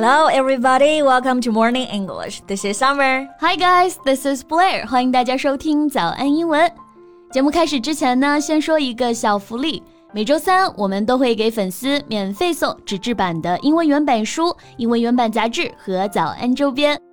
[0.00, 1.02] Hello, everybody.
[1.02, 2.42] Welcome to Morning English.
[2.46, 3.26] This is Summer.
[3.40, 3.96] Hi, guys.
[4.04, 4.86] This is Blair.
[4.86, 6.70] 欢迎大家收听早安英文。
[7.32, 9.82] 节目开始之前呢，先说一个小福利。
[10.12, 16.96] 每周三我们都会给粉丝免费送纸质版的英文原版书、英文原版杂志和早安周边。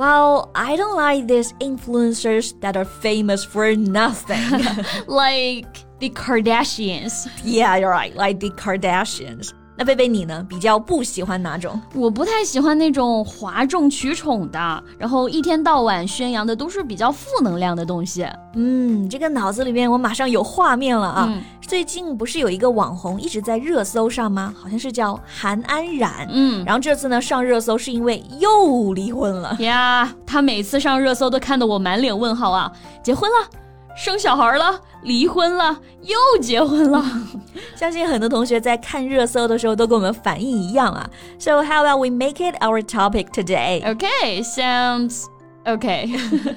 [0.00, 4.48] ？Well, I don't like these influencers that are famous for nothing.
[5.06, 5.66] like
[5.98, 7.28] the Kardashians.
[7.44, 8.14] Yeah, you're right.
[8.14, 9.52] Like the Kardashians.
[9.80, 10.44] 那贝贝你呢？
[10.46, 11.80] 比较不喜欢哪种？
[11.94, 18.28] 我不太喜欢那种哗众取宠的，然后一天到晚宣扬的都是比较负能量的东西。
[18.52, 21.26] 嗯，这个脑子里面我马上有画面了啊！
[21.30, 24.54] 嗯、最近不是有一个网红一直在热搜上吗？
[24.54, 26.28] 好像是叫韩安冉。
[26.30, 30.14] 嗯，然后这次呢上热搜是因为又离婚了呀。
[30.26, 32.70] 他每次上热搜都看得我满脸问号啊！
[33.02, 33.48] 结婚了。
[33.96, 37.04] 生小孩了，离婚了，又结婚了。
[37.76, 41.08] 相信很多同学在看热搜的时候都跟我们反应一样啊。
[41.38, 43.82] So how about we make it our topic today?
[43.82, 45.24] Okay, sounds
[45.64, 46.08] okay.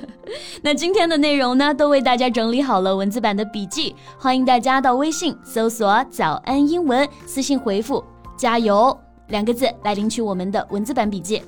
[0.61, 8.03] 那今天的内容呢，都为大家整理好了文字版的笔记，欢迎大家到微信搜索“早安英文”，私信回复
[8.37, 11.41] “加油”两个字来领取我们的文字版笔记。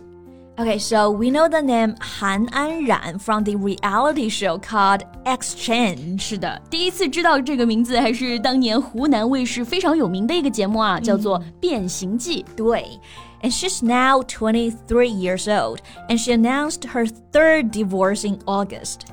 [0.57, 6.21] Okay, so we know the name Han Anran from the reality show called Exchange.
[6.21, 12.45] 是的，第一次知道这个名字还是当年湖南卫视非常有名的一个节目啊，叫做《变形记》。
[12.55, 12.85] 对。
[13.43, 15.79] And she's now 23 years old,
[16.11, 19.07] and she announced her third divorce in August.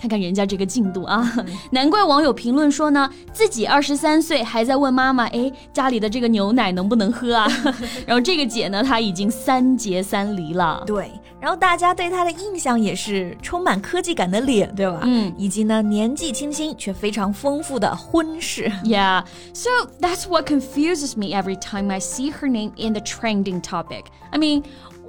[0.00, 1.30] 看看人家这个进度啊，
[1.70, 7.46] 难怪网友评论说呢，自己二十三岁还在问妈妈，哎，家里的这个牛奶能不能喝啊？
[8.06, 10.82] 然后这个姐呢，她已经三结三离了。
[10.86, 15.00] 对，然后大家对她的印象也是充满科技感的脸，对吧？
[15.02, 18.72] 嗯，以及呢年纪轻轻却非常丰富的婚史。
[18.84, 19.68] Yeah, so
[20.00, 24.04] that's what confuses me every time I see her name in the trending topic.
[24.30, 24.62] I mean.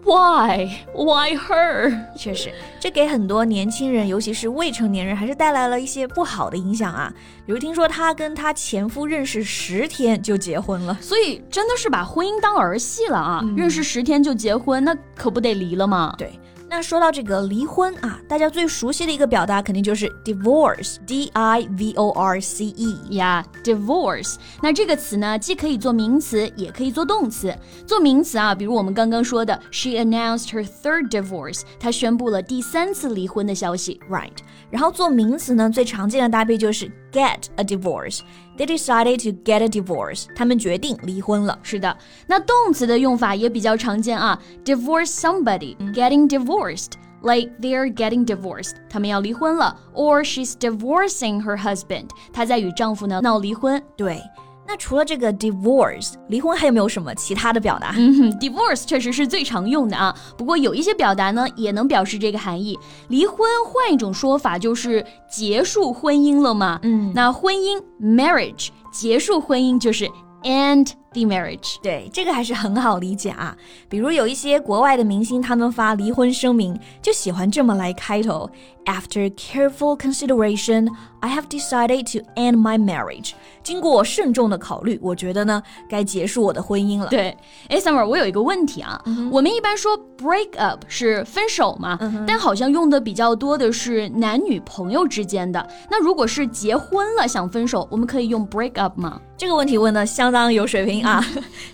[0.03, 0.69] Why?
[0.95, 1.93] Why her?
[2.17, 7.13] 确实，这给很多年轻人，尤其是未成年人，还是带来了一些不好的影响啊。
[7.45, 13.45] 比如听说她跟她前夫认识十天就结婚了，所以真的是把婚姻当儿戏了啊！
[13.55, 16.15] 认识十天就结婚，那可不得离了吗？
[16.17, 16.31] 对。
[16.73, 24.37] 那说到这个离婚啊，大家最熟悉的一个表达肯定就是 divorce，d i v o r c e 呀，divorce。
[24.63, 27.53] 那这个词呢，既可以做名词，也可以做动词。
[27.85, 34.37] 做名词啊，比如我们刚刚说的，she announced her third divorce，她宣布了第三次离婚的消息，right。
[34.69, 38.21] 然后做名词呢，最常见的搭配就是 get a divorce。
[38.56, 40.26] They decided to get a divorce。
[40.34, 41.58] 他们决定离婚了。
[41.62, 44.40] 是的，那动词的用法也比较常见啊。
[44.64, 46.92] Divorce somebody, getting divorced.
[47.22, 53.82] Like they're getting divorced，他们要离婚了，or she's divorcing her husband，她在与丈夫呢闹离婚。
[53.96, 54.22] 对。
[54.71, 57.93] 那除了这个 divorce 离婚，还有没有什么其他的表达？
[57.97, 60.15] 嗯哼，divorce 确实是最常用的啊。
[60.37, 62.79] 不过有一些表达呢，也能表示这个含义。
[63.09, 66.79] 离婚换一种说法就是结束婚姻了嘛。
[66.83, 70.09] 嗯，那婚姻 marriage 结束婚姻就是
[70.43, 70.93] end。
[71.13, 73.53] The marriage，对这个还是很好理解啊。
[73.89, 78.49] 比如有一些国外的明星，他们发离婚声明就喜欢这么来开头
[78.85, 80.89] ：After careful consideration,
[81.19, 83.31] I have decided to end my marriage。
[83.61, 87.07] 经过慎重的考虑，我觉得呢，该结束我的婚姻了。
[87.07, 88.99] 对，哎，Summer，我有一个问题啊，
[89.29, 95.67] 我们一般说 break up 是分手嘛，但好像用的比较多的是男女朋友之间的。
[95.91, 99.19] 那如果是结婚了想分手，我们可以用 break up 吗？
[99.37, 101.00] 这个问题问的相当有水平。
[101.04, 101.24] 啊，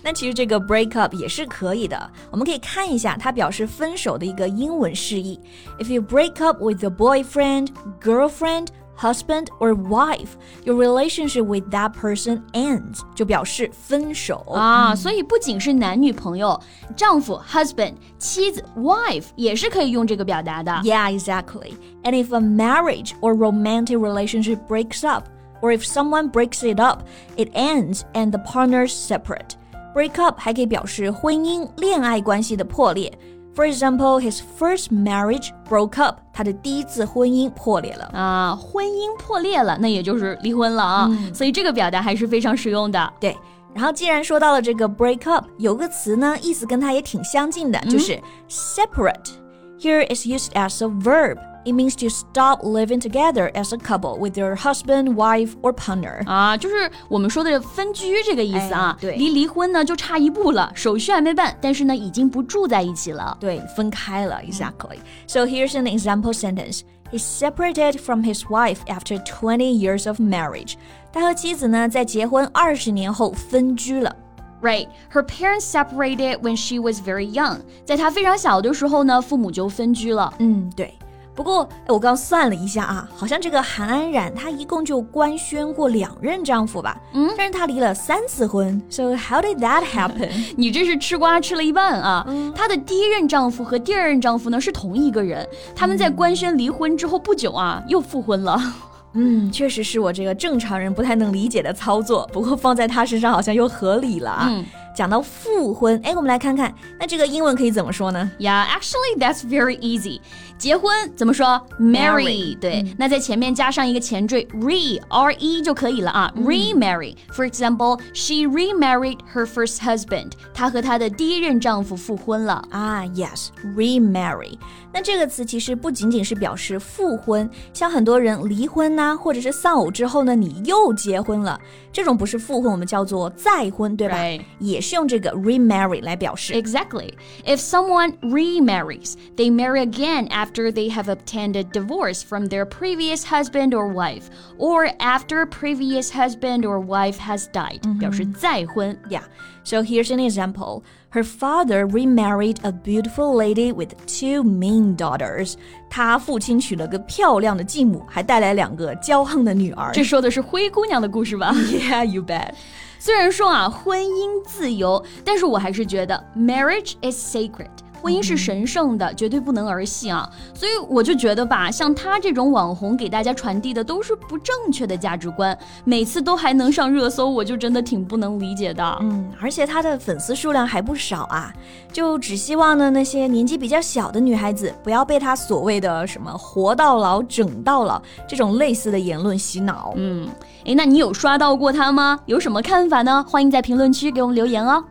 [0.01, 2.09] 那其实这个 break up 也是可以的。
[2.31, 5.39] 我们可以看一下它表示分手的一个英文释义。
[5.79, 7.69] If you break up with your boyfriend,
[8.01, 10.29] girlfriend, husband or wife,
[10.63, 14.95] your relationship with that person ends，就表示分手啊。
[14.95, 16.59] 所以不仅是男女朋友，
[16.95, 20.71] 丈夫 husband，妻子 wife 也是可以用这个表达的。
[20.83, 21.73] Yeah, exactly.
[22.03, 25.25] And if a marriage or romantic relationship breaks up
[25.61, 27.03] or if someone breaks it up,
[27.35, 29.55] it ends and the partners separate.
[29.93, 33.11] Break up 还可以表示婚姻、恋爱关系的破裂。
[33.55, 36.17] For example, his first marriage broke up.
[36.33, 41.07] 他的第一次婚姻破裂了啊，婚姻破裂了，那也就是离婚了啊。
[41.11, 43.13] 嗯、所以这个表达还是非常实用的。
[43.19, 43.37] 对。
[43.75, 48.19] 然后，既然说到了这个 break up，有个词呢，意思跟它也挺相近的，就是
[48.49, 51.37] separate。Here is used as a verb
[51.67, 56.21] It means to stop living together as a couple with your husband, wife, or partner.
[56.25, 58.93] 啊，就是我们说的分居这个意思啊。
[58.97, 63.37] 哎对离离婚呢就差一步了，手续还没办，但是呢已经不住在一起了。
[63.39, 64.97] 对，分开了, exactly.
[65.25, 66.81] So here's an example sentence.
[67.09, 70.73] He separated from his wife after 20 years of marriage.
[71.13, 74.13] 他和妻子呢，在结婚二十年后分居了。
[74.61, 77.59] Right, her parents separated when she was very young.
[77.85, 80.33] 在她非常小的时候呢，父母就分居了。
[80.39, 80.93] 嗯，对。
[81.38, 87.00] 不过哎我刚算了一下啊，好像这个韩安冉她一共就官宣过两任丈夫吧？
[87.12, 88.82] 嗯，但是她离了三次婚。
[88.90, 90.30] So how did that happen?
[90.58, 92.26] 你这是吃瓜吃了一半啊！
[92.56, 98.60] 她的第一任丈夫和第二任丈夫呢是同一个人，他们在官宣离婚之后不久啊又复婚了。
[99.14, 104.48] 嗯，确实是我这个正常人不太能理解的操作，不过放在她身上好像又合理了啊。
[104.50, 104.64] 嗯
[104.98, 110.20] 讲到复婚，哎，我们来看看，那这个英文可以怎么说呢？Yeah, actually that's very easy.
[110.58, 116.34] 结婚怎么说 Marry 对，那在前面加上一个前缀 re r e 就可以了啊。
[116.36, 117.14] remarry.
[117.32, 120.32] For example, she remarried her first husband.
[120.52, 122.66] 她和她的第一任丈夫复婚了。
[122.72, 124.58] 啊，yes，remarry。
[124.92, 131.60] 那这个词其实不仅仅是表示复婚，像很多人离婚呐、或者是丧偶之后呢，你又结婚了，
[131.92, 134.16] 这种不是复婚，我们叫做再婚，对吧
[134.58, 136.53] 也是用这个 remarry 来表示。
[136.53, 137.13] Exactly.
[137.45, 143.25] If someone remarries, they marry again after they have obtained a divorce from their previous
[143.25, 144.23] husband or wife,
[144.57, 147.81] or after previous husband or wife has died.
[147.99, 148.97] 表示再婚。
[149.09, 149.23] Yeah.
[149.65, 150.83] So here's an example.
[151.11, 155.53] Her father remarried a beautiful lady with two mean daughters.
[155.89, 159.91] 他父亲娶了个漂亮的继母，还带来两个骄横的女儿。
[159.93, 161.53] 这说的是灰姑娘的故事吧？
[161.53, 162.53] Yeah, you bet.
[162.98, 167.70] 虽然说啊，婚姻自由，但是我还是觉得 marriage is sacred。
[168.00, 170.28] 婚姻是神圣的，绝对不能儿戏啊！
[170.54, 178.98] 所以我就觉得吧，像他这种网红给大家传递的都是不正确的价值观，每次都还能上热搜，我就真的挺不能理解的。
[179.00, 181.52] 嗯，而且他的粉丝数量还不少啊，
[181.92, 189.92] 就只希望呢那些年纪比较小的女孩子不要被他所谓的什么“活到老，整到老”这种类似的言论洗脑。
[189.96, 190.28] 嗯，
[190.64, 192.18] 诶，那你有刷到过他吗？
[192.26, 193.24] 有什么看法呢？
[193.28, 194.84] 欢迎在评论区给我们留言哦。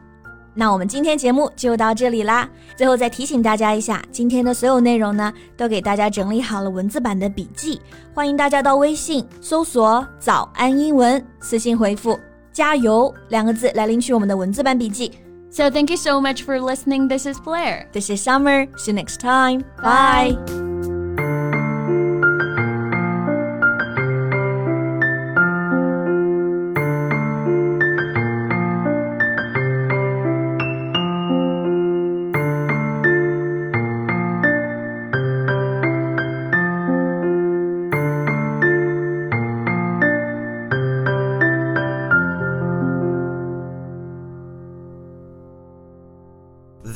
[0.60, 2.50] 那我们今天节目就到这里啦。
[2.76, 7.80] 最后再提醒大家一下，今天的所有内容呢，都给大家整理好了文字版的笔记，
[8.12, 12.20] 欢迎大家到微信搜索“早安英文”，私信回复
[12.52, 15.12] “加油”两个字来领取我们的文字版笔记。
[15.52, 17.08] So thank you so much for listening.
[17.08, 17.86] This is Blair.
[17.94, 18.68] This is Summer.
[18.78, 19.64] See you next time.
[19.82, 20.67] Bye.